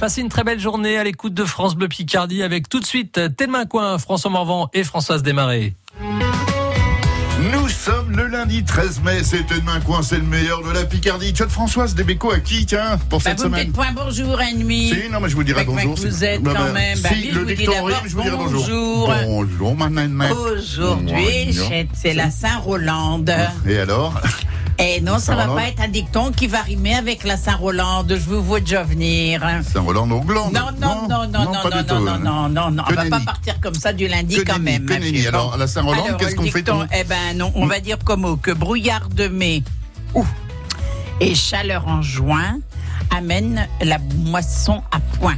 [0.00, 3.20] Passez une très belle journée à l'écoute de France Bleu Picardie avec tout de suite
[3.36, 5.74] Thelma Coin, François Morvan et Françoise Desmarais.
[7.52, 11.32] Nous sommes le lundi 13 mai, c'est demain coin, c'est le meilleur de la Picardie.
[11.32, 14.40] Tu as de Françoise Desbéco à qui, tiens, pour Bah, cette vous semaine point bonjour
[14.40, 14.88] et nuit.
[14.88, 15.94] Si, non, mais je vous dirai bonjour.
[15.94, 16.98] que vous êtes Bah, quand bah, même.
[17.00, 18.60] Bah, Si, le je vous dis dicton rime, je vous dirai bonjour.
[18.60, 19.14] bonjour.
[19.24, 20.30] Bonjour, ma.
[20.32, 21.72] Aujourd'hui, Bonjour.
[21.94, 23.24] c'est- la Saint-Roland.
[23.68, 24.14] Et alors?
[24.80, 28.04] Et non, ça va Saint-Roland pas être un dicton qui va rimer avec la Saint-Roland.
[28.08, 29.42] Je vous vois déjà venir.
[29.72, 32.18] Saint-Roland Auglande Non, non, non, non, non, non, non, hein.
[32.22, 34.84] non, non, non, Que on va pas partir comme ça du lundi Que quand même.
[34.84, 35.06] nenni.
[35.06, 35.26] fille.
[35.26, 38.52] Alors, la Saint-Roland, Alors, qu'est-ce qu'on fait Eh ben non, on va dire comme que
[38.52, 39.64] brouillard de mai
[40.14, 40.24] ouh,
[41.20, 42.60] et chaleur en juin
[43.16, 45.36] amène la moisson à point.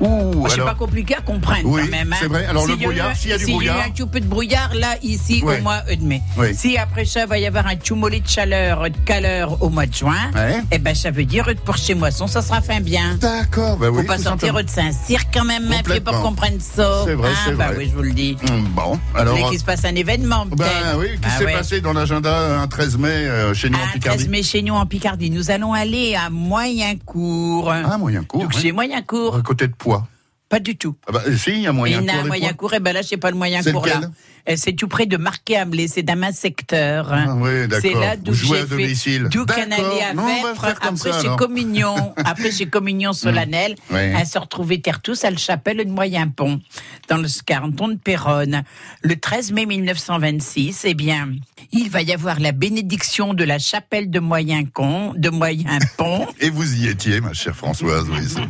[0.00, 2.12] Ouh, C'est pas compliqué à comprendre Oui, quand même.
[2.12, 2.16] hein.
[2.20, 2.44] c'est vrai.
[2.46, 3.78] Alors, le S'il y a eu brouillard, s'il y a du brouillard.
[3.86, 5.58] un petit peu de brouillard, là, ici, Ouais.
[5.58, 6.22] au mois de mai.
[6.54, 9.86] Si après ça, va y avoir un tout mollet de chaleur, de caleur au mois
[9.86, 10.60] de juin, Ouais.
[10.70, 13.16] eh ben, ça veut dire pour chez moisson, ça sera fin bien.
[13.20, 14.00] D'accord, bah oui.
[14.02, 17.02] Faut pas tout sortir de Saint-Cyr quand même, ma fille, pour comprendre ça.
[17.04, 17.76] C'est vrai, Ah, c'est bah vrai.
[17.78, 18.36] oui, je vous le dis.
[18.50, 19.36] Hum, Bon, alors.
[19.36, 20.98] Dès qu'il se passe un événement, Ben peut-être.
[20.98, 23.88] oui, qui Bah s'est passé dans l'agenda un 13 mai euh, chez nous en Un
[23.92, 25.30] Picardie 13 mai chez nous en Picardie.
[25.30, 27.70] Nous allons aller à Moyencourt.
[27.72, 28.42] Ah, moyen court.
[28.42, 30.08] Donc, chez Moyencourt, À côté de Poix.
[30.48, 30.96] pas du tout.
[31.06, 32.22] Ah bah, si, il y a moyen Il y a court.
[32.24, 34.00] un moyen court, et ben là, c'est pas le moyen court là.
[34.48, 37.08] Euh, C'est tout près de Marquet-Hamelé, c'est dans un secteur.
[37.12, 37.78] Ah oui, d'accord.
[37.90, 38.66] C'est là d'où j'ai à fait.
[38.66, 39.28] domicile.
[39.30, 41.28] D'où allait à Vêpres, après chez.
[41.36, 44.14] Communion, après chez Communion solennelle, Ouais.
[44.14, 46.60] à se retrouver terre tous à la chapelle de Moyen-Pont,
[47.08, 48.62] dans le canton de Péronne.
[49.02, 51.30] Le 13 mai 1926, eh bien,
[51.72, 56.26] il va y avoir la bénédiction de la chapelle de Moyen-Pont, de Moyen-Pont.
[56.40, 58.06] Et vous y étiez, ma chère Françoise.
[58.10, 58.42] Oui,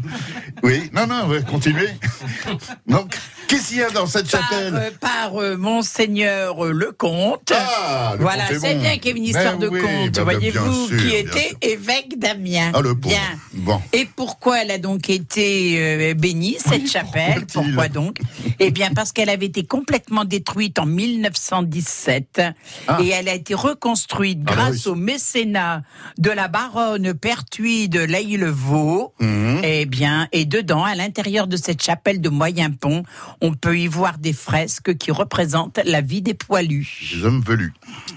[0.63, 0.91] oui.
[0.93, 1.89] non, non, continuez.
[2.87, 3.17] Donc,
[3.49, 4.75] qu'est-ce qu'il y a dans cette par, chapelle?
[4.75, 5.57] euh, par euh,
[5.87, 7.53] Monseigneur euh, le Comte.
[7.53, 8.81] Ah, le voilà, c'est bon.
[8.83, 11.57] bien qu'il y ait une histoire Mais de oui, comte, bah, bah, voyez-vous, qui était
[11.61, 12.71] évêque d'Amiens.
[12.73, 13.09] Ah, le pauvre.
[13.13, 13.39] Bien.
[13.55, 13.81] Bon.
[13.93, 17.47] Et pourquoi elle a donc été euh, bénie, cette chapelle?
[17.53, 18.19] Pourquoi donc?
[18.61, 22.41] Eh bien, parce qu'elle avait été complètement détruite en 1917
[22.87, 22.99] Ah.
[23.03, 24.93] et elle a été reconstruite Ah, bah grâce oui.
[24.93, 25.83] au mécénat
[26.19, 29.15] de la baronne Pertuis de Laïlevaux.
[29.21, 29.63] Mhm.
[29.65, 33.03] Eh bien, et dedans, à l'intérieur de cette chapelle de Moyen-Pont,
[33.41, 37.13] on peut y voir des fresques qui représentent la vie des poilus.
[37.15, 37.73] Des hommes velus.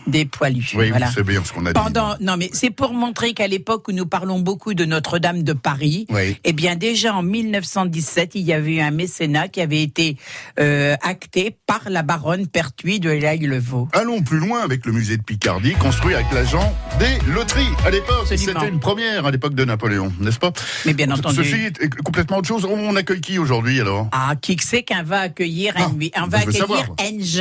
[0.08, 0.74] Des poilus.
[0.76, 1.10] Oui, voilà.
[1.12, 1.80] c'est bien ce qu'on a dit.
[1.80, 5.54] Pendant, non, mais c'est pour montrer qu'à l'époque où nous parlons beaucoup de Notre-Dame de
[5.54, 6.38] Paris, Oui.
[6.44, 10.18] eh bien, déjà en 1917, il y avait eu un mécénat qui avait été
[10.60, 13.88] euh, acté par la baronne Pertuis de Laïlevaux.
[13.94, 17.64] Allons plus loin avec le musée de Picardie, construit avec l'argent des loteries.
[17.86, 20.52] À l'époque, c'était une première à l'époque de Napoléon, n'est-ce pas?
[20.86, 21.36] Mais bien entendu.
[21.38, 22.66] Ceci est complètement autre chose.
[22.66, 24.08] On accueille qui aujourd'hui alors?
[24.12, 26.86] Ah, qui que c'est qu'on va accueillir Ah, un, va accueillir savoir.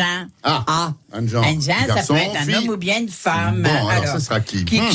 [0.04, 0.28] Jean.
[0.42, 1.44] Ah, un genre.
[1.44, 2.54] Un Jean, ça Garçon, peut être un fille.
[2.56, 3.62] homme ou bien une femme.
[3.62, 4.65] Bon, alors, ça sera qui?
[4.65, 4.91] Qui Hmm.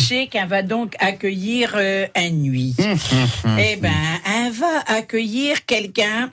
[0.48, 3.92] va donc accueillir euh, un nuit Hum, Eh ben,
[4.26, 6.30] on va accueillir quelqu'un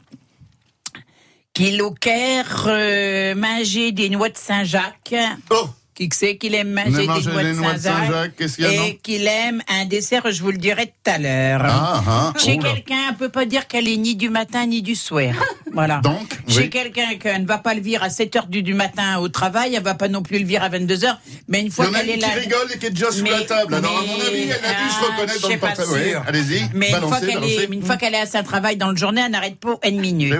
[1.54, 5.14] qui Caire euh, manger des noix de Saint-Jacques.
[5.50, 9.86] Oh, Qui que c'est qu'il aime manger des noix de Saint-Jacques et qu'il aime un
[9.86, 11.62] dessert, je vous le dirai tout à l'heure.
[11.64, 14.82] ah, ah, Chez oh quelqu'un, on peut pas dire qu'elle est ni du matin ni
[14.82, 15.32] du soir.
[15.72, 16.00] Voilà.
[16.02, 16.70] Donc, Chez oui.
[16.70, 19.74] quelqu'un qu'elle ne va pas le vire à 7 heures du, du matin au travail,
[19.74, 22.16] elle va pas non plus le vire à 22 heures, mais une fois qu'elle est
[22.16, 22.28] là.
[22.28, 23.74] qui rigole et qui est déjà sous Mais- la table.
[23.74, 25.88] Alors, à mon avis, elle a dû Ah, se reconnaître dans le portable.
[25.92, 26.62] Oui, allez-y.
[26.72, 29.74] Mais une fois qu'elle est, est à son travail dans le journée, elle n'arrête pas
[29.86, 30.32] une minute.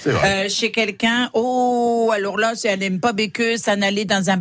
[0.00, 0.44] C'est vrai, hein.
[0.44, 4.38] Euh, chez quelqu'un, oh, alors là, si elle n'aime pas béqueux, ça n'allait dans un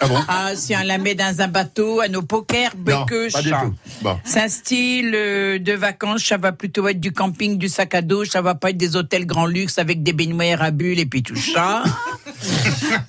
[0.00, 0.16] Ah bon
[0.54, 3.60] si on la met dans un bateau, à nos poker, Non, béqueux, pas du chat.
[3.62, 3.74] tout.
[4.02, 4.18] Bon.
[4.24, 8.02] C'est un style euh, de vacances, ça va plutôt être du camping, du sac à
[8.02, 11.06] dos, ça va pas être des hôtels grand luxe avec des baignoires à bulles et
[11.06, 11.84] puis tout ça.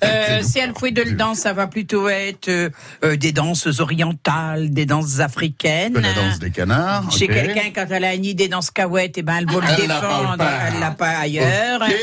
[0.02, 2.70] Euh, si elle fait de le danse, ça va plutôt être euh,
[3.04, 5.92] euh, des danses orientales, des danses africaines.
[5.92, 7.10] Que la danse des canards.
[7.10, 9.60] Chez quelqu'un, quand elle a une idée dans ce cahouette, eh ben, elle va le
[9.60, 11.82] l'a défendre, elle l'a pas ailleurs.
[11.82, 11.94] Ok.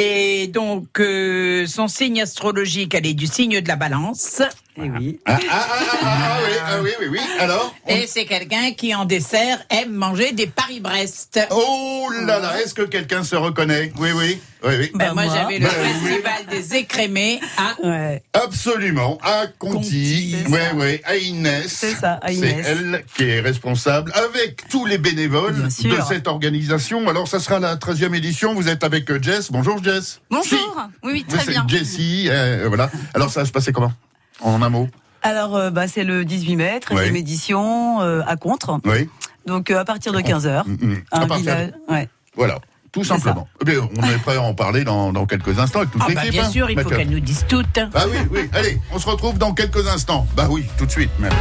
[0.00, 4.42] Et donc, euh, son signe astrologique, elle est du signe de la balance.
[4.80, 5.18] Eh oui.
[5.26, 7.18] Ah, ah, ah, ah, ah, oui, ah oui, oui, oui.
[7.40, 7.74] Alors?
[7.86, 11.40] On- Et c'est quelqu'un qui, en dessert, aime manger des Paris-Brest.
[11.50, 13.92] Oh là là, est-ce que quelqu'un se reconnaît?
[13.98, 14.90] Oui, oui, oui, oui.
[14.94, 15.34] Ben, moi, moi.
[15.34, 15.72] j'avais le oui.
[15.72, 18.22] festival des écrémés à Ouais.
[18.34, 20.56] Absolument, à Conti, c'est ça.
[20.74, 21.66] oui, à Inès.
[21.68, 22.66] C'est ça, à C'est Inès.
[22.68, 25.68] elle qui est responsable, avec tous les bénévoles de
[26.08, 27.08] cette organisation.
[27.08, 28.54] Alors, ça sera la 13e édition.
[28.54, 29.50] Vous êtes avec euh, Jess.
[29.50, 30.20] Bonjour, Jess.
[30.30, 30.88] Bonjour.
[31.02, 31.64] Oui, très c'est bien.
[31.68, 32.90] Jessie, euh, voilà.
[33.14, 33.92] Alors, ça va se passer comment?
[34.40, 34.88] En un mot
[35.22, 37.18] Alors, euh, bah, c'est le 18 mai, 13e Ouais.
[37.18, 38.80] édition euh, à Contre.
[38.84, 39.08] Oui.
[39.46, 40.64] Donc, euh, à partir de 15h.
[40.66, 40.96] Mm, mm.
[41.10, 41.70] À Un partir de- village.
[41.88, 42.08] Ouais.
[42.36, 42.58] Voilà.
[42.92, 43.46] Tout simplement.
[43.60, 46.06] Eh bien, on est prêt à en parler dans, dans quelques instants avec toute Ah
[46.08, 46.32] bah, l'équipe.
[46.32, 47.78] bien hein, sûr, il faut qu'elle nous dise toutes.
[47.94, 48.48] Ah oui, oui.
[48.54, 50.26] Allez, on se retrouve dans quelques instants.
[50.34, 51.32] Bah oui, tout de suite même.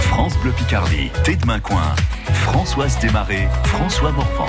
[0.00, 1.94] France Bleu Picardie, Tête Main Coin.
[2.32, 4.48] Françoise Desmarais, François Morvan.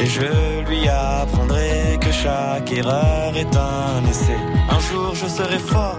[0.00, 4.36] Et je lui apprendrai que chaque erreur est un essai.
[4.70, 5.98] Un jour je serai fort,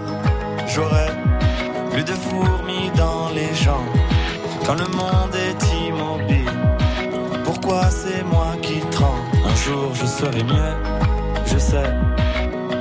[0.66, 1.08] j'aurai
[1.90, 3.94] plus de fourmis dans les jambes.
[4.64, 6.50] Quand le monde est immobile,
[7.44, 9.20] pourquoi c'est moi qui tremble?
[9.44, 10.74] Un jour je serai mieux,
[11.44, 11.90] je sais,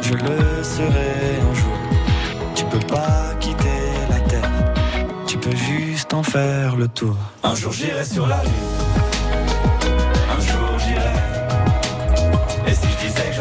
[0.02, 1.12] je le serai
[1.50, 1.80] un jour.
[2.56, 4.52] Tu peux pas quitter la terre,
[5.28, 7.16] tu peux juste en faire le tour.
[7.44, 8.52] Un jour j'irai sur la lune,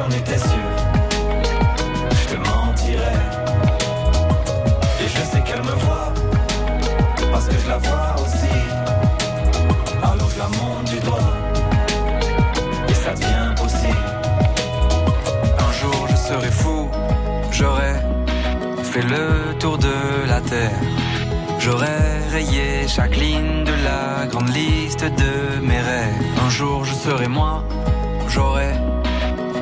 [0.08, 0.70] j'en étais sûr,
[2.10, 3.12] je te mentirais.
[5.00, 6.12] Et je sais qu'elle me voit,
[7.32, 8.58] parce que je la vois aussi.
[10.02, 11.32] Alors je la monte du doigt,
[12.88, 13.96] et ça devient possible.
[15.58, 16.88] Un jour je serai fou,
[17.50, 17.94] j'aurai
[18.82, 20.78] fait le tour de la terre.
[21.58, 26.14] J'aurais rayé chaque ligne de la grande liste de mes rêves.
[26.46, 27.64] Un jour je serai moi,
[28.28, 28.72] j'aurai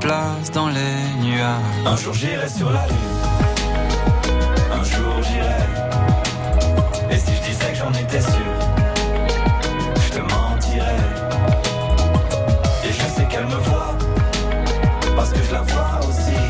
[0.00, 1.86] place dans les nuages.
[1.86, 2.96] Un jour j'irai sur la lune,
[4.72, 5.66] un jour j'irai.
[7.10, 8.52] Et si je disais que j'en étais sûr,
[10.04, 11.04] je te mentirais.
[12.84, 13.94] Et je sais qu'elle me voit,
[15.16, 16.40] parce que je la vois aussi.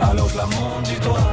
[0.00, 1.30] Alors je la monte du doigt,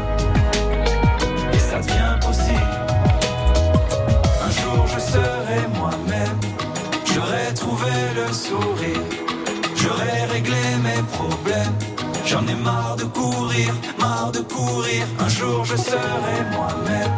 [12.32, 15.04] J'en ai marre de courir, marre de courir.
[15.20, 17.12] Un jour je serai moi-même,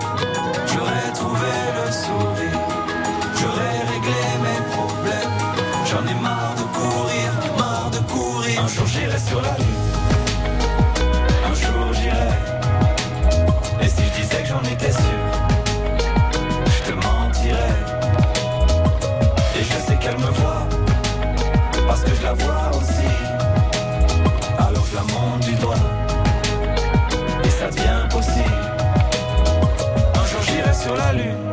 [30.84, 31.48] sur la lune,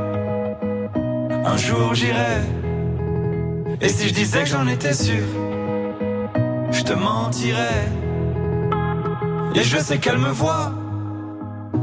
[1.45, 2.43] un jour j'irai.
[3.81, 5.25] Et si je disais que j'en étais sûr,
[6.73, 7.89] je te mentirais.
[9.55, 10.73] Et je sais qu'elle me voit,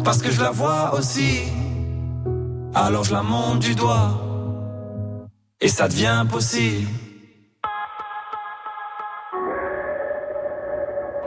[0.04, 1.44] parce que je la vois aussi.
[2.76, 4.10] Alors je la monte du doigt,
[5.62, 6.88] et ça devient possible.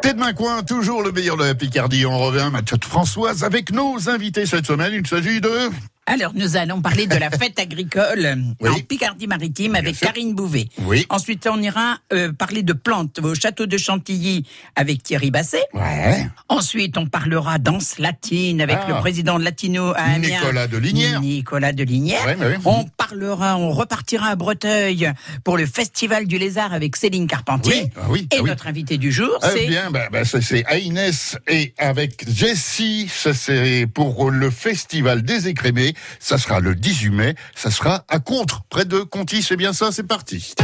[0.03, 2.05] Tête main coin, toujours le meilleur de la Picardie.
[2.05, 4.93] On revient, Mathieu de Françoise, avec nos invités cette semaine.
[4.95, 5.71] Il s'agit de...
[6.07, 8.69] Alors, nous allons parler de la fête agricole Oui.
[8.71, 10.09] en Picardie-Maritime avec sûr.
[10.09, 10.67] Karine Bouvet.
[10.79, 11.07] Oui.
[11.09, 15.63] Ensuite, on ira euh, parler de plantes au château de Chantilly avec Thierry Basset.
[15.73, 16.27] Ouais.
[16.49, 18.87] Ensuite, on parlera danse latine avec Ah.
[18.89, 20.41] le président de Latino à Amiens.
[20.41, 21.21] Nicolas de Linière.
[21.21, 22.25] Nicolas de Linière.
[22.27, 22.57] Ouais, ouais.
[22.65, 25.13] On parlera, on repartira à Breteuil
[25.45, 27.93] pour le Festival du Lézard avec Céline Carpentier.
[28.09, 29.67] Oui, ah Et ah notre invité du jour, Eh c'est...
[29.67, 35.90] bien, bah, bah, c'est Aïnès et avec Jessie, ça c'est pour le festival des écrémés.
[36.19, 37.35] Ça sera le 18 mai.
[37.55, 39.43] Ça sera à Contre, près de Conti.
[39.43, 40.55] C'est bien ça, c'est parti.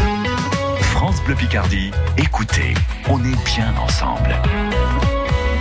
[0.81, 2.75] France Bleu Picardie, écoutez,
[3.09, 4.35] on est bien ensemble.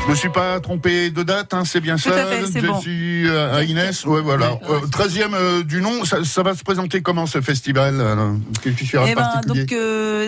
[0.05, 2.61] Je me suis pas trompé de date, hein, c'est bien Tout ça, à fait, c'est
[2.61, 2.75] bon.
[2.79, 4.53] Jessie, euh, Aïnès, ouais, voilà.
[4.53, 4.59] Ouais.
[4.69, 8.33] Euh, 13e euh, du nom, ça, ça va se présenter comment ce festival euh,
[8.65, 9.73] Eh ben, donc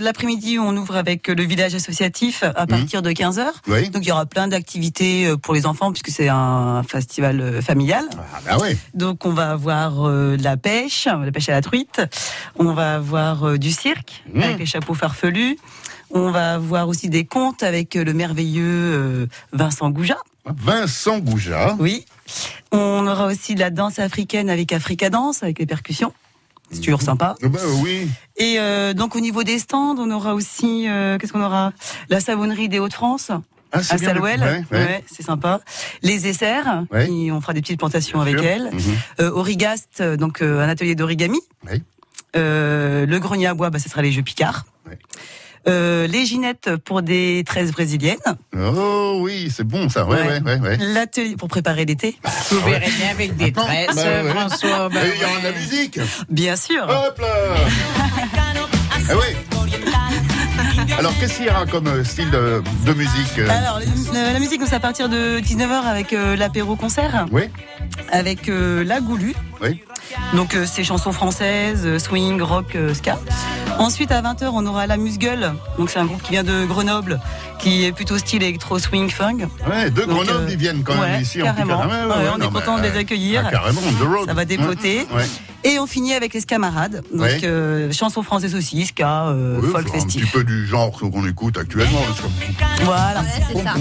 [0.01, 2.67] l'après-midi, on ouvre avec le village associatif à Mhm.
[2.67, 3.89] partir de 15 h Oui.
[3.89, 8.05] Donc il y aura plein d'activités pour les enfants puisque c'est un festival familial.
[8.17, 8.75] Ah bah ouais.
[8.95, 12.01] Donc on va avoir de la pêche, la pêche à la truite.
[12.57, 14.41] On va avoir du cirque Mmh.
[14.43, 15.57] avec les chapeaux farfelus.
[16.11, 20.17] On va avoir aussi des contes avec euh, le merveilleux euh, Vincent Gouja.
[20.45, 21.75] Vincent Gouja.
[21.79, 22.05] Oui.
[22.71, 26.13] On aura aussi de la danse africaine avec Africa Dance, avec les percussions.
[26.71, 27.35] C'est toujours sympa.
[27.43, 28.09] Ah bah oui.
[28.37, 31.71] Et euh, donc au niveau des stands, on aura aussi, euh, qu'est-ce qu'on aura?
[32.09, 33.31] La savonnerie des Hauts-de-France.
[33.73, 34.77] Ah, À Salouel, ouais, ouais.
[34.77, 35.59] Ouais, c'est sympa.
[36.01, 37.07] Les essers, Ouais.
[37.07, 38.49] qui- on fera des petites plantations Bien avec sûr.
[38.49, 38.69] elles.
[38.73, 38.95] Mhm.
[39.21, 41.39] Euh, Origast, donc un atelier d'origami.
[41.69, 41.81] Oui.
[42.33, 44.65] Le grenier à bois, bah, ce sera les jeux Picard.
[45.67, 48.17] Euh, les ginettes pour des tresses brésiliennes,
[48.57, 50.05] Oh oui, c'est bon ça.
[50.05, 50.59] Ouais, ouais, Ouais.
[50.59, 50.77] ouais.
[50.79, 52.17] l'atelier pour préparer l'été,
[52.51, 54.29] Vous verrez bien avec des tresses, Bah ouais.
[54.29, 54.89] François.
[54.89, 55.39] bah Et il y aura ouais.
[55.41, 55.99] de la musique.
[56.29, 56.83] bien sûr.
[56.83, 57.27] Hop là
[59.09, 59.35] Ah oui
[60.97, 64.39] Alors, qu'est-ce qu'il y aura comme euh, style de, de musique euh Alors, le- la
[64.39, 67.43] musique, c'est à partir de 19h avec euh, l'apéro concert, Oui,
[68.11, 69.35] avec euh, la Goulue.
[69.61, 69.81] oui.
[70.33, 73.19] Donc, euh, c'est chansons françaises, swing, rock, euh, ska.
[73.79, 75.53] Ensuite, à 20h, on aura la Musgueule.
[75.77, 77.19] Donc, c'est un groupe qui vient de Grenoble,
[77.59, 79.47] qui est plutôt style électro, swing, funk.
[79.69, 81.79] Ouais, de Donc, Grenoble, euh, ils viennent quand même ouais, ici carrément.
[81.79, 81.87] en.
[81.87, 83.43] Ouais, on est content de les accueillir.
[83.45, 84.27] ah, carrément, The Road.
[84.27, 85.07] Ça va dépoter.
[85.63, 87.01] Et on finit avec les camarades.
[87.11, 87.39] Donc, Ouais.
[87.43, 90.31] euh, chansons françaises aussi, ska, euh, Oui, folk c'est un petit festif.
[90.31, 91.99] peu du genre qu'on écoute actuellement.
[92.07, 93.23] parce que- Voilà.
[93.51, 93.73] c'est ça.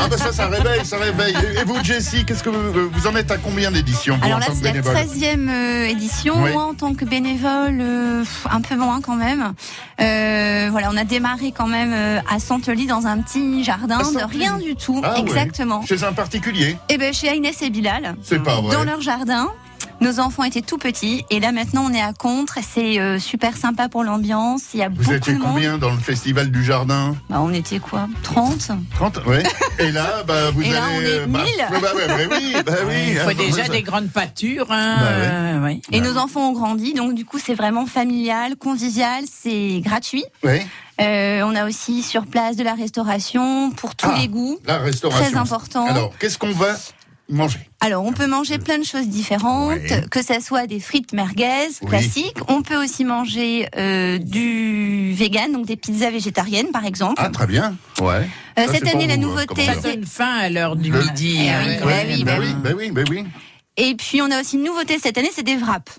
[0.00, 1.34] Ah bah ça, ça réveille, ça réveille.
[1.60, 4.46] Et vous, Jessie, qu'est-ce que vous, vous en êtes à combien d'éditions Alors en là,
[4.46, 6.34] tant que c'est la bénévole 13e euh, édition.
[6.42, 6.52] Oui.
[6.52, 9.52] Moi, en tant que bénévole, euh, un peu moins quand même.
[10.00, 14.24] Euh, voilà, on a démarré quand même euh, à Santely dans un petit jardin de
[14.24, 15.00] rien du tout.
[15.04, 15.20] Ah ouais.
[15.20, 15.84] Exactement.
[15.86, 18.74] Chez un particulier Et ben chez Agnès et Bilal, C'est pas vrai.
[18.74, 19.48] dans leur jardin.
[20.00, 22.58] Nos enfants étaient tout petits et là maintenant on est à Contre.
[22.62, 24.62] C'est euh, super sympa pour l'ambiance.
[24.74, 25.48] Il y a Vous beaucoup étiez de monde.
[25.52, 27.14] combien dans le festival du jardin?
[27.28, 28.08] Bah, on était quoi?
[28.22, 29.42] 30 30 Ouais.
[29.78, 30.74] Et là, bah, vous Et allez.
[30.74, 31.52] là, on est bah, 1000.
[31.70, 32.94] bah, bah, bah, oui, bah oui.
[33.08, 34.70] Il faut déjà ça- des grandes pâtures.
[34.70, 35.28] Hein, Bah ouais.
[35.30, 35.80] euh, ouais.
[35.92, 40.24] Et nos enfants ont grandi, donc du coup c'est vraiment familial, convivial, c'est gratuit.
[40.42, 40.66] Ouais.
[41.00, 44.18] Euh, on a aussi sur place de la restauration pour tous Ah.
[44.18, 44.58] les goûts.
[44.66, 45.24] La restauration.
[45.30, 45.86] Très important.
[45.86, 46.76] Alors, qu'est-ce qu'on va
[47.30, 50.04] manger Alors, on peut manger plein de choses différentes, Ouais.
[50.10, 51.88] que ça soit des frites merguez Oui.
[51.88, 52.36] classiques.
[52.48, 57.14] On peut aussi manger euh, du vegan, donc des pizzas végétariennes, par exemple.
[57.18, 57.76] Ah, très bien.
[58.00, 58.28] Ouais.
[58.58, 61.02] Euh, Ça, cette année, la vous, hein, nouveauté, Ça donne faim à l'heure du Le-
[61.02, 61.38] midi.
[61.44, 61.78] Eh hein, oui, ouais.
[61.84, 63.24] bah oui, bah bah oui, bah oui, bah oui.
[63.76, 65.98] Et puis, on a aussi une nouveauté cette année, c'est des wraps.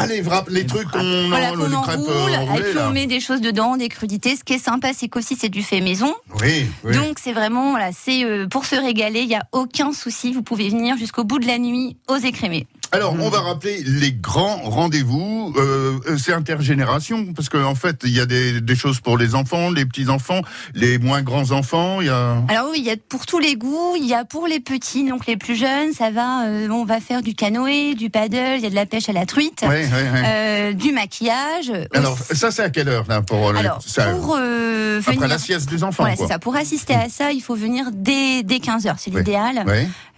[0.00, 2.88] Ah, les wraps, les trucs qu'on Voilà, crêpes enroule, euh, et puis là.
[2.88, 4.36] on met des choses dedans, des crudités.
[4.36, 6.14] Ce qui est sympa, c'est qu'aussi c'est du fait maison.
[6.40, 6.94] Oui, oui.
[6.94, 10.32] Donc c'est vraiment, voilà, c'est euh, pour se régaler, il n'y a aucun souci.
[10.32, 12.66] Vous pouvez venir jusqu'au bout de la nuit aux écrémés.
[12.90, 15.52] Alors, on va rappeler les grands rendez-vous.
[15.58, 19.18] Euh, euh, c'est intergénération, parce qu'en en fait, il y a des, des choses pour
[19.18, 20.40] les enfants, les petits-enfants,
[20.74, 22.00] les moins grands-enfants.
[22.00, 22.42] Il y a...
[22.48, 25.06] Alors oui, il y a pour tous les goûts, il y a pour les petits,
[25.06, 28.62] donc les plus jeunes, ça va, euh, on va faire du canoë, du paddle, il
[28.62, 30.22] y a de la pêche à la truite, Ouais, ouais, ouais.
[30.24, 31.70] euh, du maquillage.
[31.92, 32.36] Alors, aussi.
[32.36, 35.18] ça, c'est à quelle heure, là, pour, le- Alors, ça, pour euh, venir...
[35.18, 36.38] Après la sieste des enfants, Voilà, c'est ça.
[36.38, 39.18] Pour assister à ça, il faut venir dès, dès 15h, c'est Ouais.
[39.20, 39.66] l'idéal.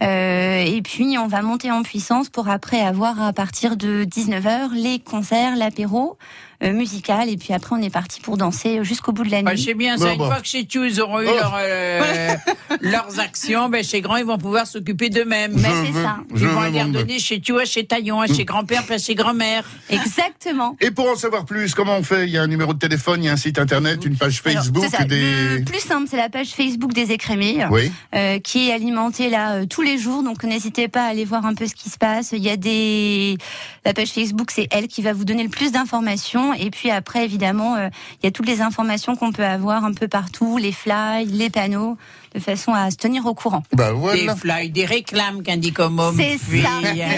[0.01, 4.73] Euh, et puis, on va monter en puissance pour après avoir à partir de 19h
[4.73, 6.17] les concerts, l'apéro
[6.63, 7.29] euh, musical.
[7.29, 9.59] Et puis après, on est parti pour danser jusqu'au bout de la Bah, nuit.
[9.59, 10.27] je sais bien, ça, une bon.
[10.27, 11.35] fois que chez Tchou, ils auront eu Oh.
[11.35, 12.35] leur, euh,
[12.81, 15.53] leurs actions, ben, chez Grand, ils vont pouvoir s'occuper d'eux-mêmes.
[15.55, 16.17] Mais Je c'est ça.
[16.33, 19.63] je Ils vont aller redonner chez Tchou, chez Taillon, chez grand-père, puis chez grand-mère.
[19.89, 20.75] Exactement.
[20.81, 22.25] Et pour en savoir plus, comment on fait?
[22.25, 24.41] Il y a un numéro de téléphone, il y a un site internet, une page
[24.45, 25.03] Alors, Facebook, c'est ça.
[25.03, 25.59] des...
[25.59, 27.65] Le plus simple, c'est la page Facebook des écrémés.
[27.71, 27.91] Oui.
[28.15, 30.23] euh, qui est alimentée là euh, tous les jours.
[30.23, 32.31] Donc n'hésitez pas à aller voir un peu ce qui se passe.
[32.33, 33.37] Il y a des
[33.85, 36.50] la page Facebook, c'est elle qui va vous donner le plus d'informations.
[36.53, 37.89] Et puis après, évidemment, euh,
[38.21, 41.49] il y a toutes les informations qu'on peut avoir un peu partout, les flyers, les
[41.49, 41.97] panneaux,
[42.33, 43.61] de façon à se tenir au courant.
[43.73, 44.35] Bah Des voilà.
[44.35, 46.15] fly, des réclames, qu'un dit comme homme.
[46.17, 46.69] C'est ça.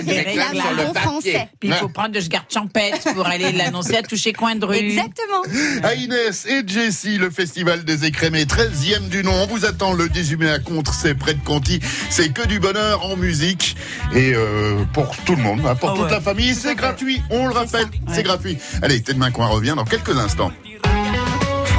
[0.04, 0.80] des Réclame réclames.
[0.80, 1.50] en bon français.
[1.60, 4.66] Puis il faut prendre de ce garde champêtre pour aller l'annoncer à toucher coin de
[4.66, 4.76] rue.
[4.78, 5.44] Exactement.
[5.84, 9.34] À Inès et Jessie, le festival des écrémés, 13e du nom.
[9.44, 11.80] On vous attend le 18 mai à Contre, c'est près de Conti.
[12.10, 13.76] C'est que du bonheur en musique.
[14.16, 16.12] Et euh, pour tout le monde, hein, pour Ah toute ouais.
[16.12, 17.22] la famille, c'est gratuit.
[17.30, 18.24] On le rappelle, c'est Ouais.
[18.24, 18.58] gratuit.
[18.82, 20.52] Allez, Tête Main Coin revient dans quelques instants.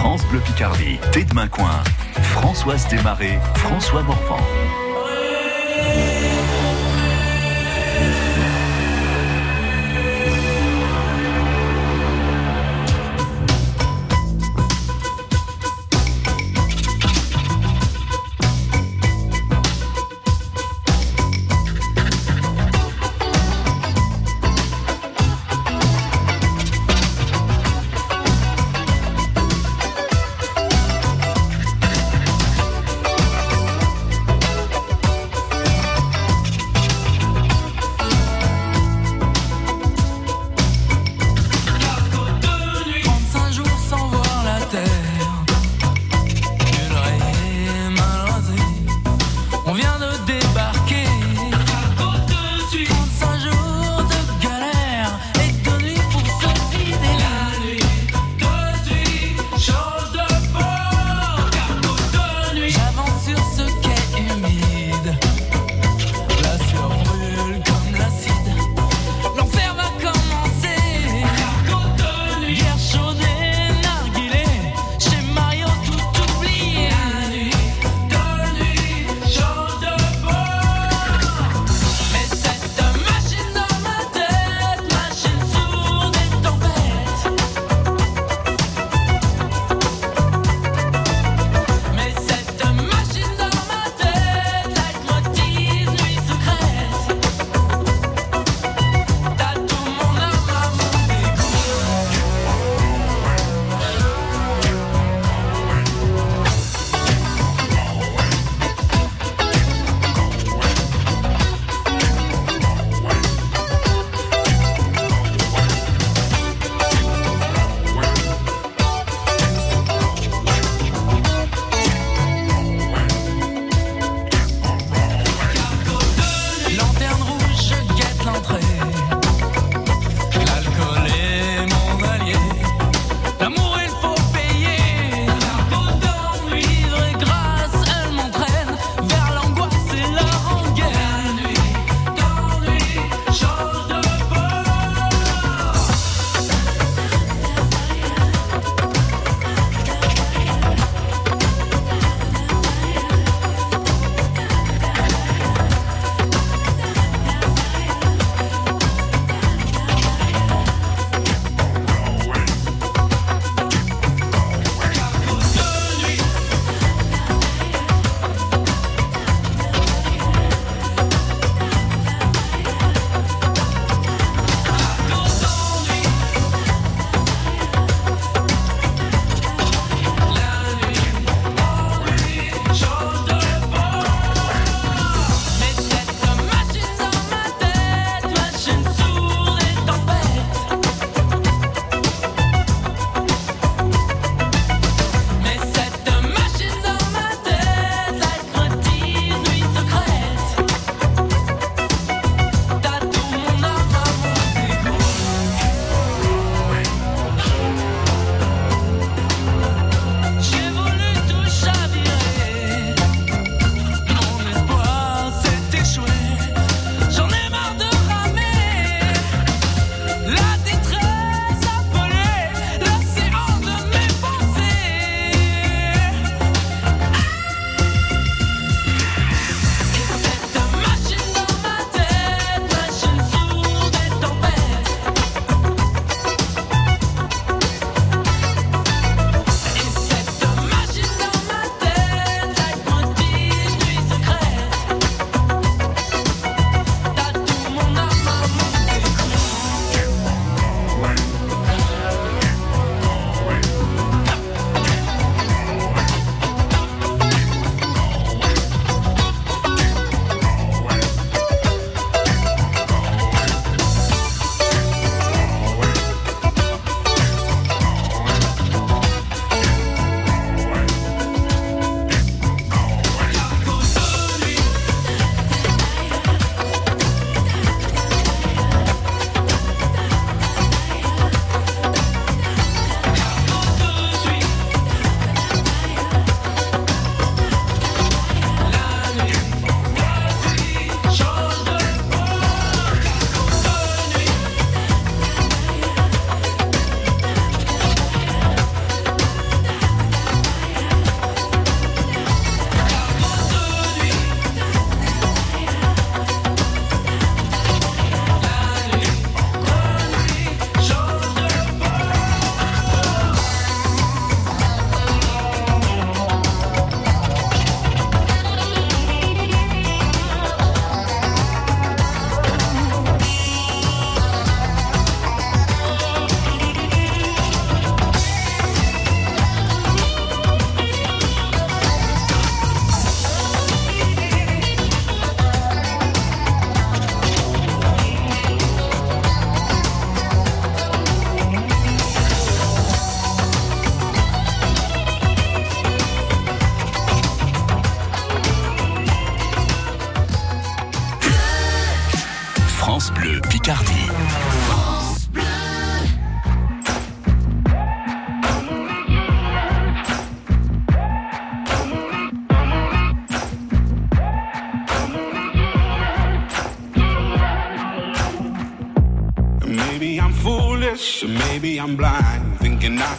[0.04, 1.82] France Bleu Picardie, Tête Main Coin.
[2.20, 4.36] Françoise Desmarais, François Morvan.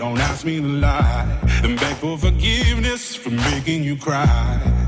[0.00, 1.28] Don't ask me to lie.
[1.62, 4.80] And beg for forgiveness for making you cry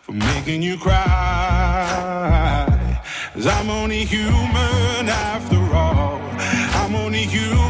[0.00, 0.96] for making you cry.
[3.34, 6.20] Cause I'm only human after all.
[6.80, 7.69] I'm only human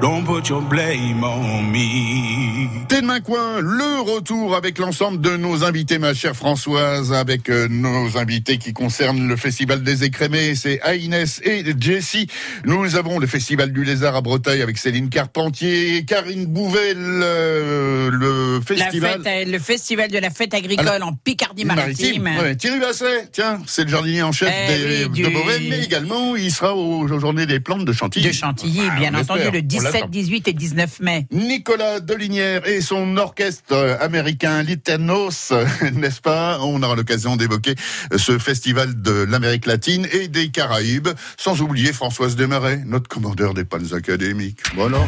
[0.00, 2.68] Don't put your blame on me.
[2.86, 7.48] T'es de main coin, le retour avec l'ensemble de nos invités, ma chère Françoise, avec
[7.48, 12.28] euh, nos invités qui concernent le Festival des écrémés, c'est Aïnès et Jessie.
[12.64, 18.58] Nous avons le Festival du Lézard à Breteuil avec Céline Carpentier, Karine Bouvel, euh, le
[18.58, 19.22] La festival...
[19.22, 22.30] fête, le festival de la fête agricole Alors, en Picardie-Maritime.
[22.40, 25.60] Ouais, Thierry Basset, tiens, c'est le jardinier en chef Eh des, oui, du- de Beauvais,
[25.68, 28.26] mais également il sera aux, aux journées des plantes de Chantilly.
[28.28, 30.08] De Chantilly, Ah, bien entendu, le 17, l'attend.
[30.08, 31.26] 18 et 19 mai.
[31.30, 35.52] Nicolas Delinière et son orchestre américain Litanos,
[35.94, 36.58] n'est-ce pas?
[36.60, 37.74] On aura l'occasion d'évoquer
[38.16, 43.64] ce festival de l'Amérique latine et des Caraïbes, sans oublier Françoise Desmarais, notre commandeur des
[43.64, 44.60] pannes académiques.
[44.74, 44.98] Voilà.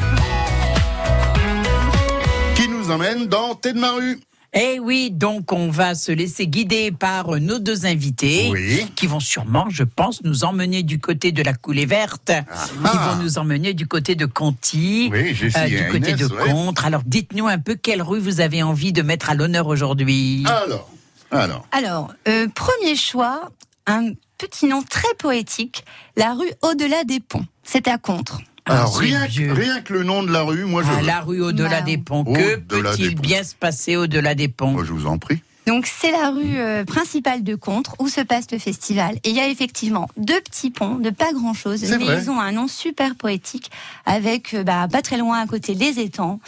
[2.57, 4.19] Qui nous emmène dans Thé de Maru.
[4.55, 8.87] Eh oui, donc on va se laisser guider par nos deux invités Oui.
[8.97, 13.17] qui vont sûrement, je pense, nous emmener du côté de la coulée verte, qui vont
[13.23, 15.17] nous emmener du côté de Conti, Ah.
[15.17, 16.51] Oui, euh, du côté de ouais.
[16.51, 16.87] Contre.
[16.87, 20.45] Alors dites-nous un peu quelle rue vous avez envie de mettre à l'honneur aujourd'hui.
[20.47, 20.91] Alors,
[21.31, 21.67] alors.
[21.73, 23.51] Alors, euh, premier choix,
[23.87, 25.85] un petit nom très poétique,
[26.17, 27.45] la rue au-delà des ponts.
[27.65, 28.41] C'est à Contre.
[28.69, 31.07] Alors, c'est rien, que, rien que le nom de la rue, moi je Ah, veux.
[31.07, 32.25] la rue au-delà des ponts.
[32.25, 35.43] Que Au-delà des peut-il bien se passer au-delà des ponts Moi, je vous en prie.
[35.67, 39.17] Donc c'est la rue euh, principale de Contre où se passe le festival.
[39.25, 42.23] Et il y a effectivement deux petits ponts de pas grand-chose, mais vrai.
[42.23, 43.71] ils ont un nom super poétique
[44.07, 46.41] avec euh, bah, pas très loin à côté les étangs.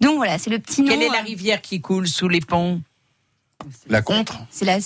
[0.00, 0.88] Donc voilà, c'est le petit nom.
[0.88, 2.80] Quelle est la euh, rivière qui coule sous les ponts?
[3.88, 4.78] La contre C'est la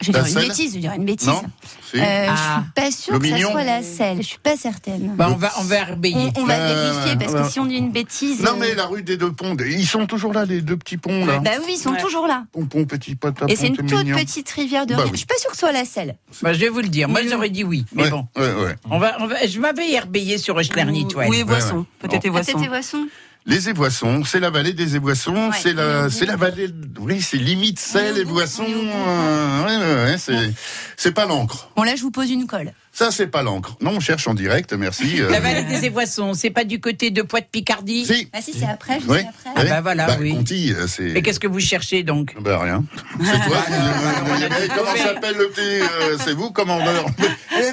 [0.00, 1.28] je vais La dire une bêtise, je vais dire une bêtise.
[1.28, 1.42] Non
[1.90, 1.98] Si.
[1.98, 2.34] Euh, Ah.
[2.34, 4.16] Je suis pas sûre que ça soit la selle.
[4.18, 5.14] Je suis pas certaine.
[5.16, 6.30] Bah, on va, on va herbayer.
[6.36, 8.42] on, on va Euh, vérifier parce que si on dit une bêtise.
[8.42, 10.96] Non, euh, mais la rue des deux ponts, ils sont toujours là, les deux petits
[10.98, 11.38] ponts, là.
[11.38, 12.00] Bah oui, ils sont Ouais.
[12.00, 12.44] toujours là.
[12.52, 14.16] Pompon, petit pote, Et c'est une toute mignon.
[14.16, 15.10] petite rivière de Bah oui.
[15.12, 16.16] Je suis pas sûre que ce soit la selle.
[16.42, 17.08] Bah, je vais vous le dire.
[17.08, 17.28] Moi, Oui.
[17.30, 17.84] j'aurais dit oui.
[17.94, 18.26] Mais Ouais, bon.
[18.36, 18.74] ouais, ouais.
[18.90, 21.28] On va, on va, je m'avais herbayé sur Schlerny-Toile.
[21.28, 21.78] Ou les Ouais, boissons.
[21.78, 21.84] ouais.
[22.08, 23.06] Peut-être les Ah, peut-être boissons.
[23.46, 26.68] Les Évoissons, c'est la vallée des Évoissons, Ouais, c'est la, c'est la vallée,
[27.00, 28.40] oui, c'est limite au bout.
[28.40, 30.52] euh, ouais, c'est,
[30.98, 31.70] c'est pas l'encre.
[31.74, 32.72] Bon, là, je vous pose une colle.
[32.92, 33.76] Ça, c'est pas l'encre.
[33.80, 35.20] Non, on cherche en direct, merci.
[35.22, 38.28] euh, La vallée des Évoissons, c'est pas du côté de Poite-Picardie Si.
[38.32, 39.18] Ah si, c'est après, juste Oui.
[39.20, 39.50] après.
[39.54, 40.34] Ah bah voilà, oui.
[40.34, 41.10] Conti, euh, c'est.
[41.10, 42.84] Et qu'est-ce que vous cherchez donc Bah rien.
[43.22, 43.64] C'est toi.
[43.70, 47.06] Eh, tout comment s'appelle le petit euh, C'est vous, commandeur.
[47.56, 47.72] Elle est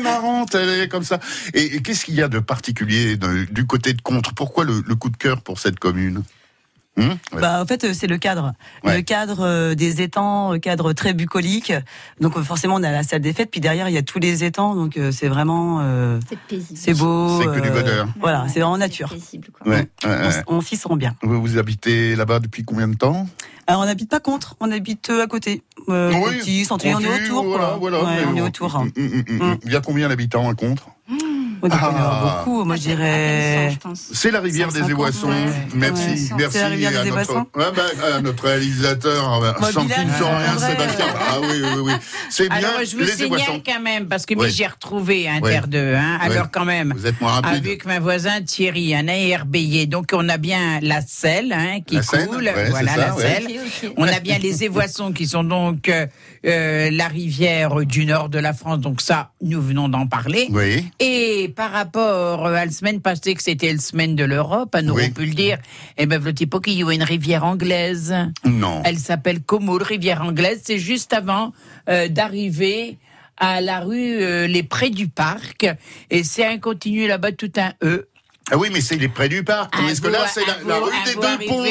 [0.90, 1.20] comme ça.
[1.54, 3.18] Et, qu'est-ce qu'il y a de particulier
[3.52, 4.34] du côté de Contre?
[4.34, 6.24] Pourquoi le coup de cœur pour cette commune?
[6.98, 7.42] Ouais.
[7.42, 8.54] Bah, en fait, euh, c'est le cadre.
[8.84, 8.96] Ouais.
[8.98, 11.74] Le cadre euh, des étangs, le cadre très bucolique.
[12.22, 13.52] Donc, euh, forcément, on a la salle des fêtes.
[13.52, 14.76] Puis derrière, il y a tous les étangs.
[14.76, 16.80] Donc, euh, c'est vraiment, euh, C'est paisible.
[16.82, 17.42] c'est beau.
[17.42, 18.08] C'est que du euh, bonheur.
[18.20, 19.10] Voilà, c'est vraiment nature.
[19.10, 19.68] paisible, quoi.
[19.72, 21.16] Ouais, ouais, On, on s'y sent bien.
[21.22, 23.28] Vous, vous habitez là-bas depuis combien de temps?
[23.68, 25.64] Alors, on n'habite pas contre, on habite euh, à côté.
[25.90, 27.44] Euh, Oui, petit, centre, on est autour.
[27.46, 28.00] voilà, voilà,
[28.32, 28.76] on est autour.
[28.76, 28.88] hein.
[28.98, 29.58] Hum, hum.
[29.66, 30.90] Il y a combien d'habitants à Contre?
[31.66, 32.44] On doit y Ah.
[32.46, 32.64] beaucoup.
[32.64, 33.68] Moi, je peine dirais.
[33.70, 34.02] 100, je pense.
[34.14, 35.28] C'est la rivière des 150, Évoissons.
[35.30, 35.46] ouais.
[35.74, 36.16] Merci, Ouais.
[36.38, 37.84] merci C'est la rivière des à, notre, Évoissons Ouais, bah,
[38.16, 41.06] à notre réalisateur, euh, Moi, sans plus sans rien, Sébastien.
[41.06, 41.20] euh.
[41.30, 41.94] Ah oui, oui, oui.
[42.30, 43.62] C'est bien Alors, je vous les signale Évoissons.
[43.66, 44.42] quand même, parce que Oui.
[44.42, 45.94] moi, j'ai retrouvé un terre deux.
[45.96, 46.20] Hein.
[46.22, 46.32] Oui.
[46.32, 47.66] Alors, quand même, Vous êtes moins rapide.
[47.66, 49.88] avec ma voisin Thierry, un ARBY.
[49.88, 52.44] Donc, on a bien la selle hein, qui La coule.
[52.46, 53.22] ouais, voilà, ça, la ouais.
[53.24, 53.92] selle.
[53.98, 58.54] On a bien les Évoissons qui sont donc euh, la rivière du nord de la
[58.54, 58.80] France.
[58.80, 60.48] Donc, ça, nous venons d'en parler.
[60.52, 60.92] Oui.
[61.00, 64.94] Et par rapport euh, à la semaine passée, que c'était la semaine de l'Europe, nous
[64.94, 65.04] Oui.
[65.08, 65.58] on peut le dire,
[65.98, 66.20] eh ben,
[66.62, 68.14] qu'il y a une rivière anglaise.
[68.44, 68.82] Non.
[68.86, 70.62] Elle s'appelle Como, la rivière anglaise.
[70.64, 71.54] C'est juste avant
[71.90, 72.98] euh, d'arriver
[73.38, 75.66] à la rue euh, Les Prés du Parc.
[76.10, 78.08] Et c'est un continu là-bas, tout un E.
[78.52, 79.74] Ah oui, mais c'est les près du parc.
[79.90, 81.66] Est-ce que là, c'est la, rue à des deux ponts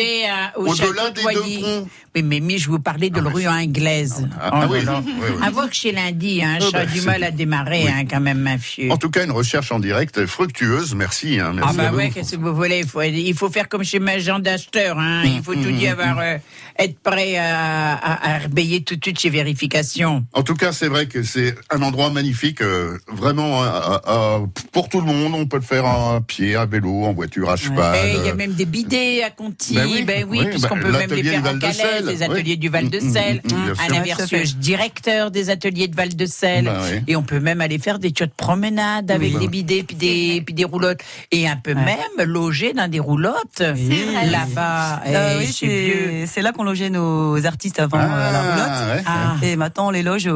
[0.57, 4.29] Au-delà des de deux ponts Oui, mais, mais je vous parlais de la rue anglaise.
[4.41, 5.01] Ah, ah oui, là.
[5.05, 5.37] oui, oui.
[5.41, 8.39] À voir que chez lundi, hein, Ah bah, du mal à démarrer, hein, quand même,
[8.39, 8.91] mafieux.
[8.91, 10.95] En tout cas, une recherche en direct fructueuse.
[10.97, 11.39] Merci.
[11.39, 12.81] Hein, Ah merci bah ouais, qu'est-ce que vous voulez?
[12.81, 14.99] Il faut, il faut faire comme chez ma agent d'acheteur.
[14.99, 15.23] Hein.
[15.25, 16.39] Mmh, Il faut tout y avoir, euh,
[16.79, 20.25] être prêt à, à, à rebayer tout de suite chez vérification.
[20.33, 24.39] En tout cas, c'est vrai que c'est un endroit magnifique, euh, vraiment euh, euh, euh,
[24.73, 25.35] pour tout le monde.
[25.35, 27.97] On peut le faire à pied, à vélo, en voiture, à cheval.
[28.05, 30.77] Il y a euh, même des bidets à Conti, Ben oui, ben oui, oui, puisqu'on
[30.77, 32.59] ben, peut même les faire en Calais, les ateliers oui.
[32.59, 33.75] du Val-de-Sel, bien sûr.
[33.87, 37.03] un Ouais, avertieuse directeur des ateliers de Val-de-Sel, Ben oui.
[37.07, 40.55] et on peut même aller faire des de promenade avec des bidets puis des, puis
[40.55, 41.01] des roulottes,
[41.31, 41.97] et un peut même
[42.27, 45.03] loger dans des roulottes là-bas.
[45.05, 48.97] Ah Eh, oui, c'est là qu'on logeait nos artistes avant Ah, euh, la roulotte.
[48.97, 49.03] ouais.
[49.07, 50.33] Ah, Et maintenant, on les loge au,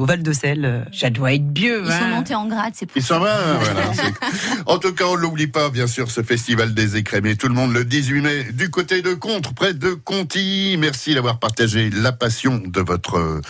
[0.00, 0.86] au Val de Selle.
[0.92, 1.82] ça doit être vieux.
[1.84, 2.08] Ils sont hein.
[2.16, 3.36] montés en grade, c'est pour va,
[3.94, 4.02] c'est-
[4.66, 7.36] En tout cas, on l'oublie pas, bien sûr, ce festival des écrémés.
[7.36, 10.76] Tout le monde le 18 mai, du côté de Contre, près de Conti.
[10.78, 13.40] Merci d'avoir partagé la passion de votre euh,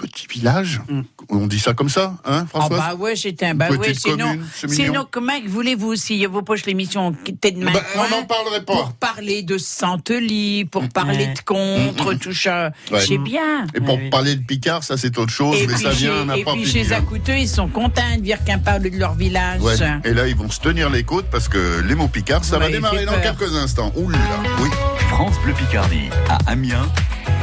[0.00, 0.80] petit village.
[1.28, 4.38] On dit ça comme ça, hein, Ah François bah ouais, c'est un bah ouais, sinon,
[4.66, 8.72] sinon comment voulez-vous si vous poche l'émission tête de main Bah, on n'en parlerait pas.
[8.74, 11.34] pour parler de Santely, pour parler Ouais.
[11.34, 13.00] de contre, tout ça, Ouais.
[13.00, 13.66] c'est bien.
[13.74, 14.10] Et pour Ouais, oui.
[14.10, 16.66] parler de Picard, ça c'est autre chose, Et mais puis, ça vient et puis fini,
[16.66, 16.98] chez hein.
[16.98, 19.60] Acouteux, ils sont contents de dire qu'un parle de leur village.
[19.62, 19.74] Ouais.
[20.04, 22.68] Et là, ils vont se tenir les côtes parce que les mots Picard, ça va
[22.70, 23.36] démarrer dans peur.
[23.36, 23.92] quelques instants.
[23.96, 24.18] Ouh là,
[24.62, 24.68] oui.
[25.10, 26.86] France Bleu Picardie à Amiens